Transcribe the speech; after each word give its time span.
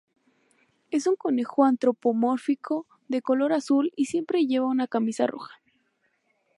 Es 0.89 1.05
un 1.05 1.15
conejo 1.15 1.63
antropomórfico 1.63 2.87
de 3.07 3.21
color 3.21 3.53
azul 3.53 3.91
y 3.95 4.05
siempre 4.05 4.47
lleva 4.47 4.65
una 4.65 4.87
camisa 4.87 5.27
roja. 5.27 5.61